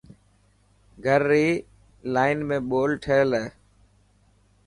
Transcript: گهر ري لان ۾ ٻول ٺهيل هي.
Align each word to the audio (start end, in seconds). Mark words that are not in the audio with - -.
گهر 1.03 1.21
ري 1.29 1.45
لان 2.13 2.37
۾ 2.55 2.57
ٻول 2.69 2.91
ٺهيل 3.03 3.29
هي. 3.39 3.45